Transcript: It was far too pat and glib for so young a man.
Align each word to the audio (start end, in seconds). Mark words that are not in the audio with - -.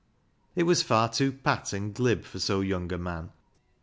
It 0.55 0.63
was 0.63 0.81
far 0.81 1.09
too 1.09 1.31
pat 1.31 1.73
and 1.73 1.93
glib 1.93 2.25
for 2.25 2.39
so 2.39 2.61
young 2.61 2.91
a 2.91 2.97
man. 2.97 3.29